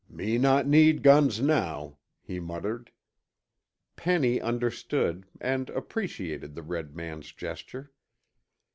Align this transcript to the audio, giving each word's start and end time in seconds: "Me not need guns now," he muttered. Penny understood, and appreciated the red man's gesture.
"Me 0.09 0.39
not 0.39 0.65
need 0.65 1.03
guns 1.03 1.39
now," 1.41 1.95
he 2.23 2.39
muttered. 2.39 2.89
Penny 3.95 4.41
understood, 4.41 5.27
and 5.39 5.69
appreciated 5.69 6.55
the 6.55 6.63
red 6.63 6.95
man's 6.95 7.31
gesture. 7.31 7.91